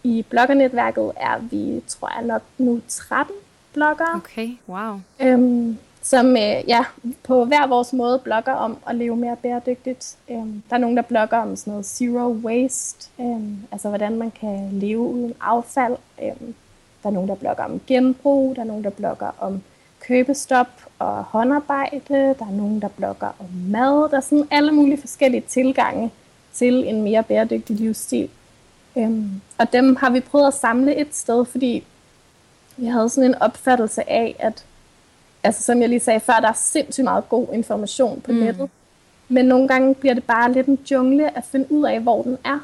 [0.06, 3.34] i bloggernetværket er vi, tror jeg nok nu 13
[3.72, 4.14] bloggere.
[4.14, 5.00] Okay, wow.
[5.20, 6.84] Øhm, som øh, ja,
[7.22, 10.16] på hver vores måde blogger om at leve mere bæredygtigt.
[10.30, 14.30] Øhm, der er nogen, der blogger om sådan noget zero waste, øhm, altså hvordan man
[14.30, 15.96] kan leve uden affald.
[16.22, 16.54] Øhm,
[17.02, 19.62] der er nogen, der blogger om genbrug, der er nogen, der blogger om
[20.00, 22.00] købestop og håndarbejde,
[22.38, 24.10] der er nogen, der blogger om mad.
[24.10, 26.10] Der er sådan alle mulige forskellige tilgange
[26.54, 28.28] til en mere bæredygtig livsstil.
[28.96, 31.84] Øhm, og dem har vi prøvet at samle et sted, fordi
[32.76, 34.64] vi havde sådan en opfattelse af, at
[35.42, 38.38] altså som jeg lige sagde før, der er sindssygt meget god information på mm.
[38.38, 38.70] nettet.
[39.28, 42.38] Men nogle gange bliver det bare lidt en jungle at finde ud af, hvor den
[42.44, 42.58] er.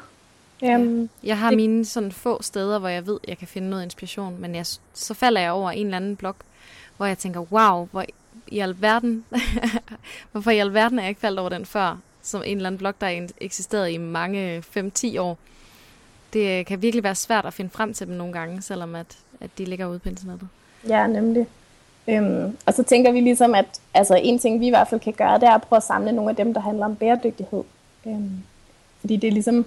[0.61, 1.57] Um, jeg har det...
[1.57, 5.13] mine sådan få steder, hvor jeg ved, jeg kan finde noget inspiration, men jeg, så
[5.13, 6.35] falder jeg over en eller anden blog,
[6.97, 8.05] hvor jeg tænker, wow, hvor
[8.47, 9.25] i alverden,
[10.31, 12.93] hvorfor i alverden er jeg ikke faldet over den før, som en eller anden blog,
[13.01, 15.37] der har eksisteret i mange 5-10 år.
[16.33, 19.49] Det kan virkelig være svært at finde frem til dem nogle gange, selvom at, at
[19.57, 20.47] de ligger ude på internettet.
[20.87, 21.47] Ja, nemlig.
[22.07, 25.13] Øhm, og så tænker vi ligesom, at altså, en ting, vi i hvert fald kan
[25.13, 27.63] gøre, det er at prøve at samle nogle af dem, der handler om bæredygtighed.
[28.07, 28.43] Øhm,
[28.99, 29.65] fordi det er ligesom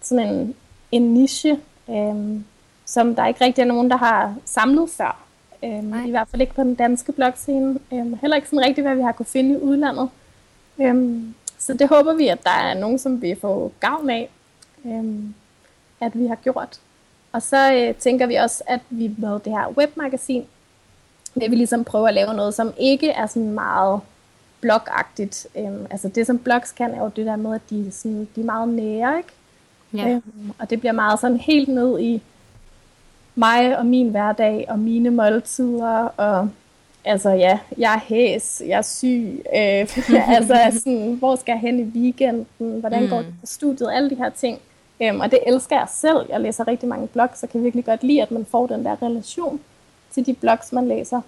[0.00, 0.54] sådan en,
[0.92, 1.58] en niche,
[1.90, 2.44] øhm,
[2.86, 5.24] som der ikke rigtig er nogen, der har samlet før.
[5.64, 7.78] Øhm, I hvert fald ikke på den danske blogscene.
[7.92, 10.08] Øhm, heller ikke sådan rigtigt, hvad vi har kunne finde i udlandet.
[10.80, 14.28] Øhm, så det håber vi, at der er nogen, som vil få gavn af,
[14.86, 15.34] øhm,
[16.00, 16.80] at vi har gjort.
[17.32, 20.44] Og så øh, tænker vi også, at vi med det her webmagasin,
[21.34, 24.00] vil vi ligesom prøve at lave noget, som ikke er sådan meget
[24.60, 25.46] blogagtigt.
[25.56, 28.40] Øhm, altså det, som blogs kan, er jo det der med, at de, sådan, de
[28.40, 29.32] er meget nære, ikke?
[29.92, 30.08] Ja.
[30.08, 32.22] Øhm, og det bliver meget sådan helt ned i
[33.34, 36.48] mig og min hverdag og mine måltider og
[37.04, 39.98] altså ja, jeg er hæs, jeg er syg, øh,
[40.36, 43.08] altså sådan, hvor skal jeg hen i weekenden, hvordan mm.
[43.08, 44.58] går det på studiet, alle de her ting.
[45.02, 46.26] Øhm, og det elsker jeg selv.
[46.28, 48.84] Jeg læser rigtig mange blogs, så kan jeg virkelig godt lide, at man får den
[48.84, 49.60] der relation
[50.10, 51.20] til de blogs, man læser.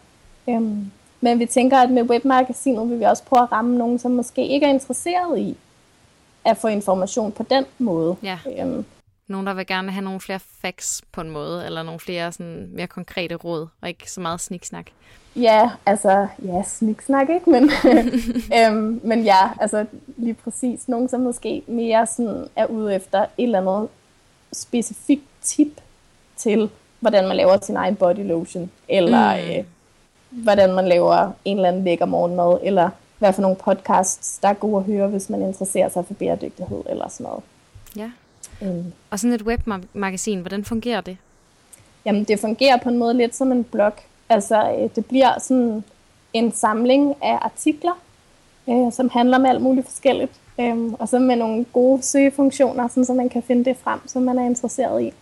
[0.49, 4.11] Øhm, men vi tænker, at med webmagasinet vil vi også prøve at ramme nogen, som
[4.11, 5.57] måske ikke er interesseret i
[6.45, 8.17] at få information på den måde.
[8.23, 8.39] Ja.
[8.59, 8.85] Øhm,
[9.33, 12.69] nogen, der vil gerne have nogle flere facts på en måde, eller nogle flere sådan,
[12.73, 14.87] mere konkrete råd, og ikke så meget sniksnak.
[15.37, 17.71] Ja, altså, ja, sniksnak ikke, men,
[18.59, 20.89] øhm, men ja, altså lige præcis.
[20.89, 23.89] Nogen, som måske mere sådan er ude efter et eller andet
[24.53, 25.81] specifikt tip
[26.37, 29.51] til, hvordan man laver sin egen body lotion, eller mm.
[29.51, 29.65] øh,
[30.31, 34.55] hvordan man laver en eller anden lækker morgenmad, eller hvad for nogle podcasts, der er
[34.55, 37.43] gode at høre, hvis man interesserer sig for bæredygtighed eller sådan noget.
[37.97, 38.11] Ja.
[38.63, 38.93] Mm.
[39.11, 41.17] Og sådan et webmagasin, hvordan fungerer det?
[42.05, 43.93] Jamen, det fungerer på en måde lidt som en blog.
[44.29, 45.85] Altså, øh, det bliver sådan
[46.33, 48.01] en samling af artikler,
[48.69, 50.33] øh, som handler om alt muligt forskelligt.
[50.61, 54.23] Øh, og så med nogle gode søgefunktioner, sådan, så man kan finde det frem, som
[54.23, 55.13] man er interesseret i.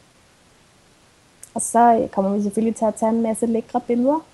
[1.55, 4.27] Og så øh, kommer vi selvfølgelig til at tage en masse lækre billeder,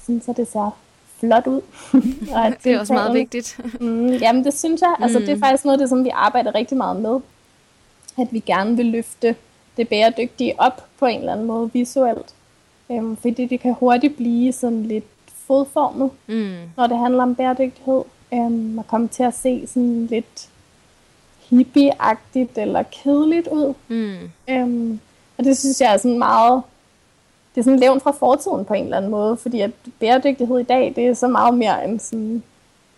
[0.00, 0.76] sådan så det ser
[1.20, 1.60] flot ud.
[2.34, 3.60] og det er også meget vigtigt.
[3.80, 4.94] mm, jamen det synes jeg.
[5.00, 5.24] Altså, mm.
[5.24, 5.42] Det er mm.
[5.42, 7.20] faktisk noget det, som vi arbejder rigtig meget med.
[8.18, 9.36] At vi gerne vil løfte
[9.76, 12.34] det bæredygtige op på en eller anden måde visuelt.
[12.90, 15.04] Øhm, fordi det kan hurtigt blive sådan lidt
[15.46, 16.56] fodformet, mm.
[16.76, 18.02] når det handler om bæredygtighed.
[18.32, 20.48] Øhm, og komme til at se sådan lidt
[21.50, 23.74] hippie-agtigt eller kedeligt ud.
[23.88, 24.30] Mm.
[24.48, 25.00] Øhm,
[25.38, 26.62] og det synes jeg er sådan meget
[27.54, 30.62] det er sådan levn fra fortiden på en eller anden måde, fordi at bæredygtighed i
[30.62, 32.42] dag, det er så meget mere end sådan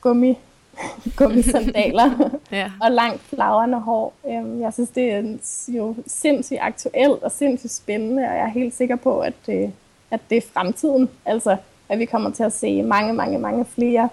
[0.00, 0.38] gummi,
[1.18, 2.70] gummisandaler ja.
[2.80, 4.12] og langt flagrende hår.
[4.28, 5.22] Øhm, jeg synes, det er
[5.68, 9.72] jo sindssygt aktuelt og sindssygt spændende, og jeg er helt sikker på, at det,
[10.10, 11.08] at det er fremtiden.
[11.24, 11.56] Altså,
[11.88, 14.08] at vi kommer til at se mange, mange, mange flere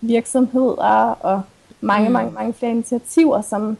[0.00, 1.42] virksomheder og
[1.80, 2.12] mange, mm.
[2.12, 3.76] mange, mange flere initiativer, som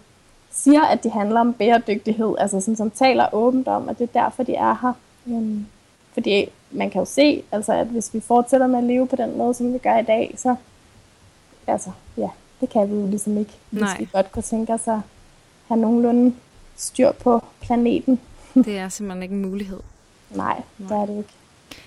[0.50, 4.20] siger, at de handler om bæredygtighed, altså sådan, som taler åbent om, at det er
[4.22, 4.92] derfor, de er her.
[5.26, 5.66] Øhm,
[6.12, 9.38] fordi man kan jo se, altså, at hvis vi fortsætter med at leve på den
[9.38, 10.56] måde, som vi gør i dag, så
[11.66, 12.28] altså, ja,
[12.60, 13.96] det kan vi jo ligesom ikke, hvis Nej.
[13.98, 14.98] vi godt kunne tænke os at
[15.68, 16.34] have nogenlunde
[16.76, 18.20] styr på planeten.
[18.54, 19.80] det er simpelthen ikke en mulighed.
[20.30, 21.30] Nej, Nej, det er det ikke.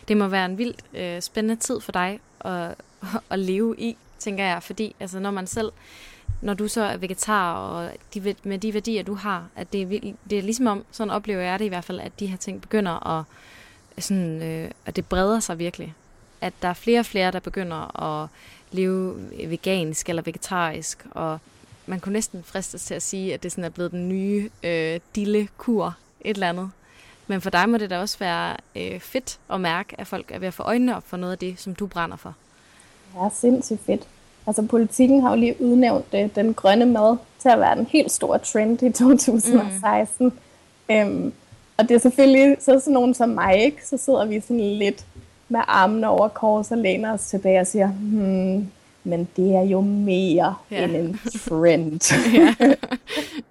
[0.07, 2.75] Det må være en vildt øh, spændende tid for dig at,
[3.31, 5.71] at leve i, tænker jeg, fordi altså, når man selv
[6.41, 10.13] når du så er vegetar, og de, med de værdier, du har, at det er,
[10.29, 12.61] det er ligesom om, sådan oplever jeg det i hvert fald, at de her ting
[12.61, 13.23] begynder at
[13.99, 15.93] sådan, øh, og det breder sig virkelig.
[16.41, 18.29] At der er flere og flere, der begynder at
[18.71, 19.15] leve
[19.49, 21.39] vegansk eller vegetarisk, og
[21.85, 24.99] man kunne næsten fristes til at sige, at det sådan er blevet den nye øh,
[25.15, 26.71] dille-kur, et eller andet.
[27.27, 30.39] Men for dig må det da også være øh, fedt at mærke, at folk er
[30.39, 32.35] ved at få øjnene op for noget af det, som du brænder for.
[33.15, 34.07] Ja, sindssygt fedt.
[34.47, 38.11] Altså politikken har jo lige udnævnt øh, den grønne mad til at være den helt
[38.11, 40.25] store trend i 2016.
[40.27, 40.33] Mm.
[40.95, 41.33] Øhm,
[41.77, 43.87] og det er selvfølgelig så sådan nogen som mig, ikke?
[43.87, 45.05] Så sidder vi sådan lidt
[45.49, 48.67] med armene over kors og læner os tilbage og siger, hmm,
[49.03, 50.83] men det er jo mere ja.
[50.83, 52.01] end en trend.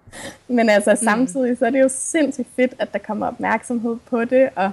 [0.57, 0.97] men altså mm.
[0.97, 4.73] samtidig så er det jo sindssygt fedt, at der kommer opmærksomhed på det, og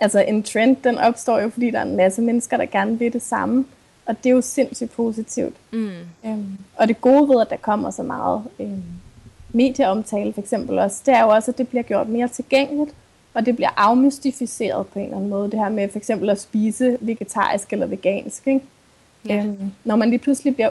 [0.00, 3.12] altså en trend, den opstår jo, fordi der er en masse mennesker, der gerne vil
[3.12, 3.64] det samme,
[4.06, 5.56] og det er jo sindssygt positivt.
[5.72, 5.90] Mm.
[6.26, 8.82] Øhm, og det gode ved, at der kommer så meget øhm,
[9.52, 12.94] medieomtale for eksempel også, det er jo også, at det bliver gjort mere tilgængeligt,
[13.34, 16.40] og det bliver afmystificeret på en eller anden måde, det her med for eksempel at
[16.40, 18.46] spise vegetarisk eller vegansk.
[18.46, 18.60] Ikke?
[19.28, 19.36] Ja.
[19.36, 20.70] Øhm, når man lige pludselig bliver,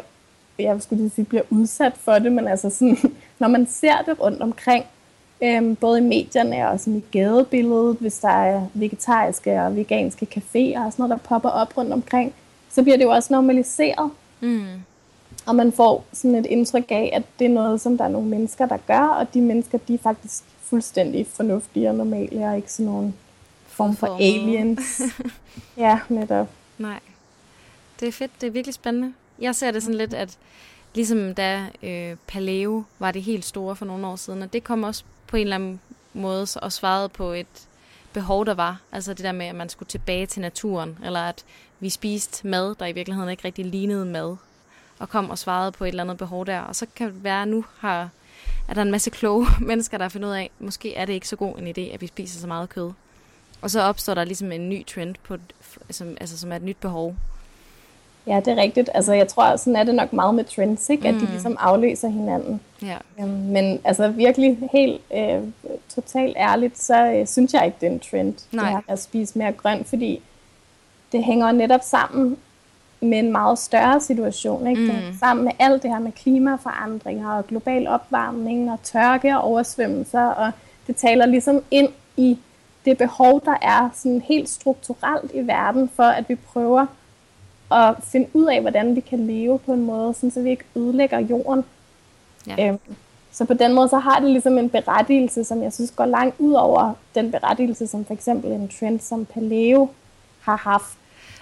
[0.59, 2.97] jeg skulle sige, bliver udsat for det, men altså sådan,
[3.39, 4.85] når man ser det rundt omkring,
[5.43, 10.85] øhm, både i medierne og sådan i gadebilledet, hvis der er vegetariske og veganske caféer
[10.85, 12.33] og sådan noget, der popper op rundt omkring,
[12.69, 14.11] så bliver det jo også normaliseret.
[14.39, 14.65] Mm.
[15.49, 18.27] Og man får sådan et indtryk af, at det er noget, som der er nogle
[18.27, 22.71] mennesker, der gør, og de mennesker, de er faktisk fuldstændig fornuftige og normale, og ikke
[22.71, 23.15] sådan nogen
[23.67, 25.01] form for aliens.
[25.77, 26.47] ja, netop.
[26.77, 26.99] Nej.
[27.99, 29.13] Det er fedt, det er virkelig spændende.
[29.39, 30.37] Jeg ser det sådan lidt, at
[30.95, 34.83] ligesom da øh, paleo var det helt store for nogle år siden, og det kom
[34.83, 35.79] også på en eller anden
[36.13, 37.67] måde og svarede på et
[38.13, 38.81] behov, der var.
[38.91, 41.45] Altså det der med, at man skulle tilbage til naturen, eller at
[41.79, 44.37] vi spiste mad, der i virkeligheden ikke rigtig lignede mad,
[44.99, 46.59] og kom og svarede på et eller andet behov der.
[46.59, 48.09] Og så kan det være, at nu har,
[48.67, 51.35] er der en masse kloge mennesker, der fundet ud af, måske er det ikke så
[51.35, 52.91] god en idé, at vi spiser så meget kød.
[53.61, 55.37] Og så opstår der ligesom en ny trend, på,
[55.89, 57.15] som, altså, som er et nyt behov.
[58.27, 58.89] Ja, det er rigtigt.
[58.93, 61.07] Altså, jeg tror, sådan er det nok meget med trends, ikke?
[61.07, 61.19] at mm.
[61.19, 62.61] de ligesom afløser hinanden.
[62.81, 62.97] Ja.
[63.19, 65.41] Øhm, men altså virkelig helt øh,
[65.95, 68.65] totalt ærligt, så øh, synes jeg ikke, det er en trend, Nej.
[68.65, 70.21] det her at spise mere grønt, fordi
[71.11, 72.37] det hænger netop sammen
[73.01, 74.67] med en meget større situation.
[74.67, 74.81] Ikke?
[74.81, 75.17] Mm.
[75.19, 80.25] Sammen med alt det her med klimaforandringer og global opvarmning og tørke og oversvømmelser.
[80.25, 80.51] Og
[80.87, 82.39] det taler ligesom ind i
[82.85, 86.85] det behov, der er sådan helt strukturelt i verden for, at vi prøver
[87.71, 90.63] at finde ud af, hvordan vi kan leve på en måde, sådan, så vi ikke
[90.75, 91.65] ødelægger jorden.
[92.47, 92.67] Ja.
[92.67, 92.79] Øhm,
[93.31, 96.35] så på den måde, så har det ligesom en berettigelse, som jeg synes går langt
[96.39, 99.89] ud over den berettigelse, som for eksempel en trend som paleo
[100.41, 100.97] har haft.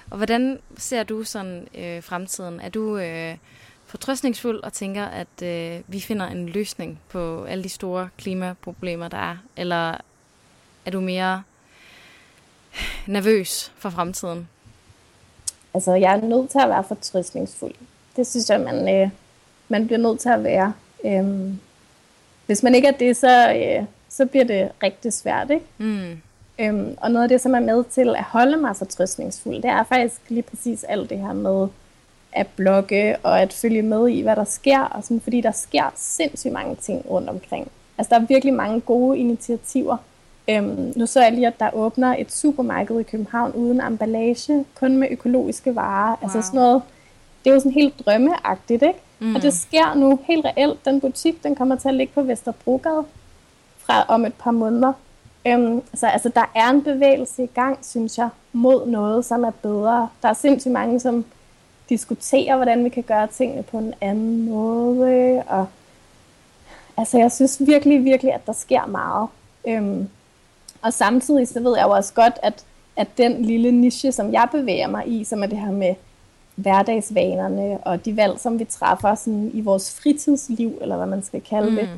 [0.09, 2.59] Og hvordan ser du sådan øh, fremtiden?
[2.59, 3.37] Er du øh,
[3.85, 9.17] fortrøstningsfuld og tænker, at øh, vi finder en løsning på alle de store klimaproblemer, der
[9.17, 9.37] er?
[9.57, 9.97] Eller
[10.85, 11.43] er du mere
[13.07, 14.47] nervøs for fremtiden?
[15.73, 17.73] Altså, jeg er nødt til at være fortrøstningsfuld.
[18.15, 19.09] Det synes jeg, man, øh,
[19.69, 20.73] man bliver nødt til at være.
[21.05, 21.59] Øhm,
[22.45, 25.65] hvis man ikke er det, så, øh, så bliver det rigtig svært, ikke?
[25.77, 26.21] Mm.
[26.59, 29.83] Øhm, og noget af det, som er med til at holde mig fortrøstningsfuld, det er
[29.83, 31.67] faktisk lige præcis alt det her med
[32.31, 35.91] at blogge og at følge med i, hvad der sker, og sådan, fordi der sker
[35.95, 37.71] sindssygt mange ting rundt omkring.
[37.97, 39.97] Altså, der er virkelig mange gode initiativer.
[40.49, 44.97] Øhm, nu så jeg lige, at der åbner et supermarked i København uden emballage, kun
[44.97, 46.09] med økologiske varer.
[46.09, 46.17] Wow.
[46.21, 46.81] Altså sådan noget,
[47.43, 48.99] det er jo sådan helt drømmeagtigt, ikke?
[49.19, 49.35] Mm.
[49.35, 50.85] Og det sker nu helt reelt.
[50.85, 53.03] Den butik, den kommer til at ligge på Vesterbrogade
[53.77, 54.93] fra om et par måneder.
[55.47, 59.51] Øhm, så altså, der er en bevægelse i gang, synes jeg, mod noget, som er
[59.51, 60.09] bedre.
[60.21, 61.25] Der er sindssygt mange, som
[61.89, 65.43] diskuterer, hvordan vi kan gøre tingene på en anden måde.
[65.47, 65.67] Og
[66.97, 69.29] altså, jeg synes virkelig, virkelig, at der sker meget.
[69.67, 70.09] Øhm,
[70.81, 74.47] og samtidig så ved jeg jo også godt, at, at den lille niche, som jeg
[74.51, 75.95] bevæger mig i, som er det her med
[76.55, 81.41] hverdagsvanerne og de valg, som vi træffer sådan i vores fritidsliv, eller hvad man skal
[81.41, 81.75] kalde mm.
[81.75, 81.89] det,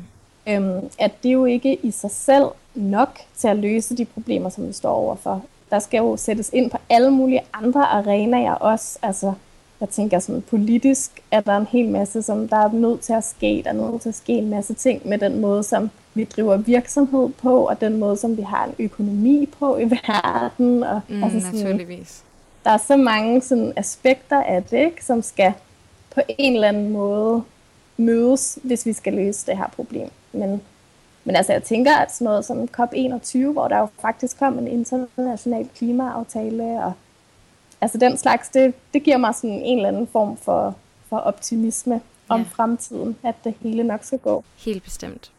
[0.48, 4.68] øhm, at det jo ikke i sig selv nok til at løse de problemer, som
[4.68, 5.42] vi står overfor.
[5.70, 8.98] Der skal jo sættes ind på alle mulige andre arenaer også.
[9.02, 9.32] Altså,
[9.80, 13.12] jeg tænker sådan politisk, at der er en hel masse, som der er nødt til
[13.12, 13.62] at ske.
[13.64, 16.56] Der er nødt til at ske en masse ting med den måde, som vi driver
[16.56, 20.82] virksomhed på, og den måde, som vi har en økonomi på i verden.
[20.82, 22.22] Og, mm, altså sådan, naturligvis.
[22.64, 25.52] Der er så mange sådan, aspekter af det, ikke, som skal
[26.14, 27.42] på en eller anden måde
[28.00, 30.08] mødes, hvis vi skal løse det her problem.
[30.32, 30.62] Men,
[31.24, 34.68] men altså, jeg tænker, at sådan noget som COP21, hvor der jo faktisk kom en
[34.68, 36.92] international klimaaftale, og
[37.80, 40.76] altså den slags, det, det giver mig sådan en eller anden form for,
[41.08, 42.46] for optimisme om ja.
[42.50, 44.44] fremtiden, at det hele nok skal gå.
[44.56, 45.32] Helt bestemt.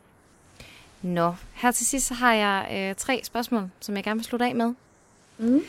[1.02, 4.46] Nå, her til sidst så har jeg øh, tre spørgsmål, som jeg gerne vil slutte
[4.46, 4.74] af med.
[5.38, 5.62] Mm.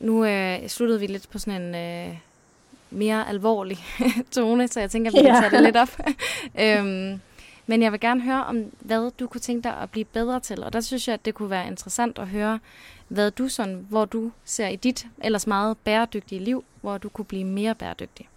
[0.00, 2.16] Nu øh, sluttede vi lidt på sådan en øh,
[2.90, 3.78] mere alvorlig
[4.34, 5.98] tone, så jeg tænker, at vi kan tage det lidt op.
[6.64, 7.20] øhm,
[7.66, 10.64] men jeg vil gerne høre om, hvad du kunne tænke dig at blive bedre til.
[10.64, 12.58] Og der synes jeg, at det kunne være interessant at høre,
[13.08, 17.24] hvad du sådan, hvor du ser i dit ellers meget bæredygtige liv, hvor du kunne
[17.24, 18.28] blive mere bæredygtig.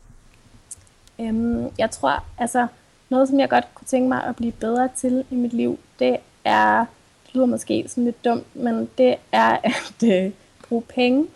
[1.19, 2.67] Øhm, jeg tror, altså
[3.09, 6.17] noget, som jeg godt kunne tænke mig at blive bedre til i mit liv, det
[6.45, 6.85] er,
[7.25, 10.31] det lyder måske sådan lidt dumt, men det er at øh,
[10.67, 11.27] bruge penge.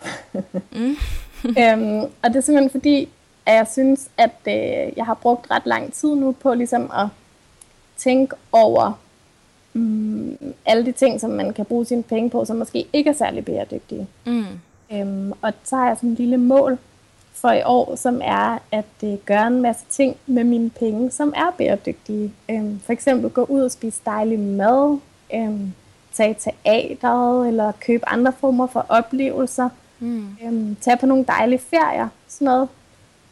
[0.72, 0.96] mm.
[1.62, 3.08] øhm, og det er simpelthen fordi,
[3.46, 7.06] at jeg synes, at øh, jeg har brugt ret lang tid nu på ligesom at
[7.96, 8.98] tænke over
[9.72, 13.14] mm, alle de ting, som man kan bruge sine penge på, som måske ikke er
[13.14, 14.06] særlig bæredygtige.
[14.24, 14.44] Mm.
[14.92, 16.78] Øhm, og så har jeg sådan en lille mål
[17.32, 21.32] for i år, som er at øh, gøre en masse ting med mine penge, som
[21.36, 22.32] er bæredygtige.
[22.50, 24.98] Øhm, for eksempel gå ud og spise dejlig mad,
[25.34, 25.72] øhm,
[26.12, 29.68] tage teateret, eller købe andre former for oplevelser,
[30.00, 30.36] mm.
[30.44, 32.68] øhm, tage på nogle dejlige ferier, sådan noget.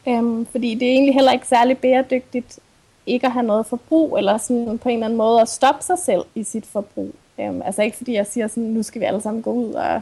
[0.07, 2.59] Øhm, fordi det er egentlig heller ikke særlig bæredygtigt
[3.05, 5.99] ikke at have noget forbrug, eller sådan på en eller anden måde at stoppe sig
[5.99, 7.15] selv i sit forbrug.
[7.39, 10.01] Øhm, altså ikke fordi jeg siger sådan, nu skal vi alle sammen gå ud og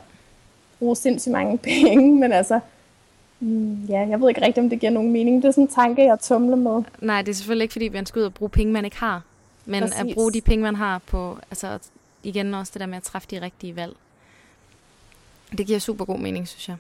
[0.80, 2.60] bruge sindssygt mange penge, men altså,
[3.40, 5.42] mm, ja, jeg ved ikke rigtigt, om det giver nogen mening.
[5.42, 6.84] Det er sådan en tanke, jeg tumler med.
[7.02, 9.22] Nej, det er selvfølgelig ikke, fordi man skal ud og bruge penge, man ikke har.
[9.66, 10.00] Men Præcis.
[10.00, 11.80] at bruge de penge, man har på, altså
[12.24, 13.96] igen også det der med at træffe de rigtige valg.
[15.58, 16.78] Det giver super god mening, synes jeg.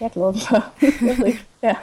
[0.00, 0.64] Jeg er glad for.
[1.62, 1.76] ja.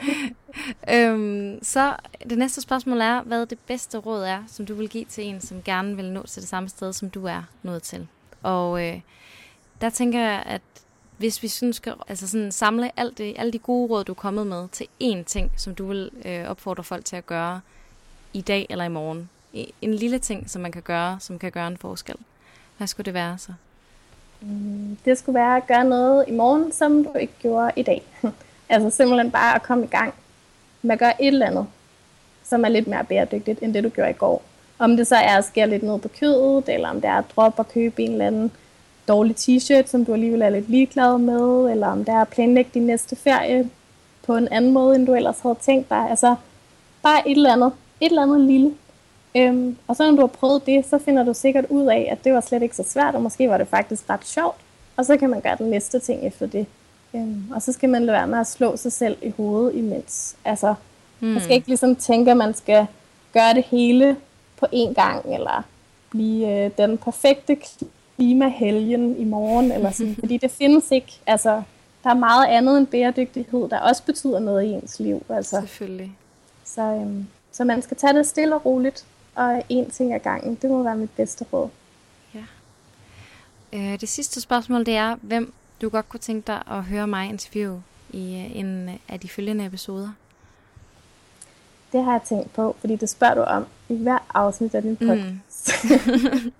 [1.10, 1.96] øhm, så
[2.30, 5.40] det næste spørgsmål er, hvad det bedste råd er, som du vil give til en,
[5.40, 8.06] som gerne vil nå til det samme sted, som du er nået til.
[8.42, 9.00] Og øh,
[9.80, 10.62] der tænker jeg, at
[11.16, 14.16] hvis vi sådan skal altså sådan samle alt det, alle de gode råd, du er
[14.16, 17.60] kommet med, til én ting, som du vil øh, opfordre folk til at gøre
[18.32, 19.30] i dag eller i morgen.
[19.82, 22.16] En lille ting, som man kan gøre, som kan gøre en forskel.
[22.76, 23.52] Hvad skulle det være så?
[24.42, 28.02] Mm, det skulle være at gøre noget i morgen, som du ikke gjorde i dag.
[28.68, 30.14] altså simpelthen bare at komme i gang
[30.82, 31.66] med at gøre et eller andet,
[32.44, 34.42] som er lidt mere bæredygtigt, end det du gjorde i går.
[34.78, 37.24] Om det så er at skære lidt ned på kødet, eller om det er at
[37.36, 38.52] droppe og købe en eller anden
[39.08, 42.70] dårlig t-shirt, som du alligevel er lidt ligeglad med, eller om det er at planlægge
[42.74, 43.70] din næste ferie
[44.26, 46.10] på en anden måde, end du ellers havde tænkt dig.
[46.10, 46.34] Altså
[47.02, 48.74] bare et eller andet, et eller andet lille,
[49.36, 52.24] Øhm, og så når du har prøvet det, så finder du sikkert ud af, at
[52.24, 54.56] det var slet ikke så svært, og måske var det faktisk ret sjovt.
[54.96, 56.66] Og så kan man gøre den næste ting efter det.
[57.14, 60.36] Øhm, og så skal man lade være med at slå sig selv i hovedet imens.
[60.44, 60.74] Altså,
[61.20, 61.28] mm.
[61.28, 62.86] man skal ikke ligesom tænke, at man skal
[63.32, 64.16] gøre det hele
[64.56, 65.64] på én gang, eller
[66.10, 67.56] blive øh, den perfekte
[68.16, 71.20] klimahelgen i morgen, eller sådan, fordi det findes ikke.
[71.26, 71.62] Altså,
[72.04, 75.22] der er meget andet end bæredygtighed, der også betyder noget i ens liv.
[75.28, 75.60] Altså.
[75.60, 76.12] Selvfølgelig.
[76.64, 79.04] Så, øhm, så man skal tage det stille og roligt,
[79.40, 80.58] og en ting ad gangen.
[80.62, 81.68] Det må være mit bedste råd.
[82.34, 82.44] Ja.
[83.72, 87.28] Øh, det sidste spørgsmål, det er, hvem du godt kunne tænke dig at høre mig
[87.28, 90.08] interview i øh, en af de følgende episoder?
[91.92, 94.96] Det har jeg tænkt på, fordi det spørger du om i hver afsnit af din
[95.00, 95.06] mm.
[95.06, 95.70] podcast.
[95.84, 96.52] Mm.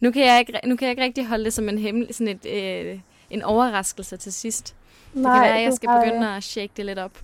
[0.02, 2.38] nu, kan jeg ikke, nu kan jeg ikke rigtig holde det som en hemmelig, sådan
[2.44, 4.74] et, øh, en overraskelse til sidst.
[5.18, 6.04] Det Nej, kan være, at jeg skal har...
[6.04, 7.10] begynde at shake det lidt op.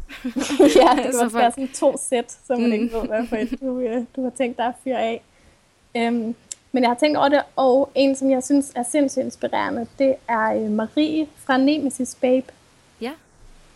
[0.81, 1.55] ja, det var folk...
[1.55, 2.73] sådan to sæt, så man mm.
[2.73, 5.23] ikke ved, hvad for et du, øh, du har tænkt dig at fyre af.
[5.95, 6.35] Um,
[6.73, 10.15] men jeg har tænkt over det, og en, som jeg synes er sindssygt inspirerende, det
[10.29, 12.47] er øh, Marie fra Nemesis Babe.
[13.01, 13.11] Ja.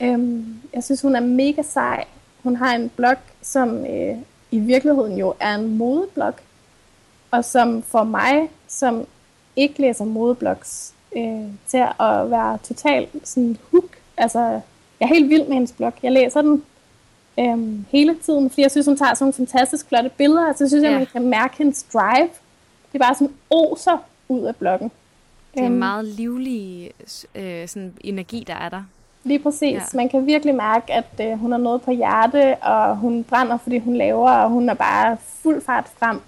[0.00, 2.04] Um, jeg synes, hun er mega sej.
[2.42, 4.16] Hun har en blog, som øh,
[4.50, 6.34] i virkeligheden jo er en modeblog,
[7.30, 9.06] og som for mig, som
[9.56, 13.97] ikke læser modeblogs, øh, til at være totalt sådan hook.
[14.18, 14.40] Altså,
[15.00, 15.92] jeg er helt vild med hendes blog.
[16.02, 16.64] Jeg læser den
[17.38, 20.46] øh, hele tiden, fordi jeg synes, hun tager sådan nogle fantastisk flotte billeder.
[20.46, 20.90] Altså, jeg synes, ja.
[20.90, 22.28] at man kan mærke hendes drive.
[22.92, 24.90] Det er bare sådan oser ud af bloggen.
[25.54, 25.78] Det er en øhm.
[25.78, 26.90] meget livlig
[27.34, 28.82] øh, sådan energi, der er der.
[29.24, 29.72] Lige præcis.
[29.72, 29.82] Ja.
[29.94, 33.70] Man kan virkelig mærke, at øh, hun har noget på hjerte, og hun brænder for
[33.70, 36.20] det, hun laver, og hun er bare fuld fart frem.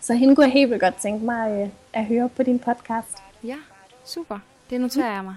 [0.00, 3.16] Så hende kunne jeg helt vildt godt tænke mig øh, at høre på din podcast.
[3.44, 3.56] Ja,
[4.04, 4.38] super.
[4.70, 5.34] Det noterer jeg mig.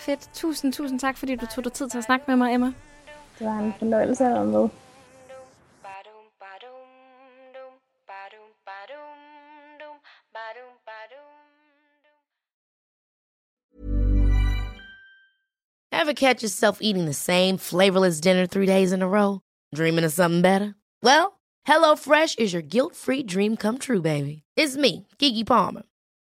[0.00, 0.30] Fedt.
[0.34, 2.72] Tusind, tusind tak, fordi du tog dig tid til at snakke med mig, Emma.
[3.38, 4.68] Det var en fornøjelse at være med.
[15.92, 19.40] Ever catch yourself eating the same flavorless dinner three days in a row?
[19.74, 20.74] Dreaming of something better?
[21.02, 24.42] Well, HelloFresh is your guilt-free dream come true, baby.
[24.56, 25.82] It's me, Kiki Palmer.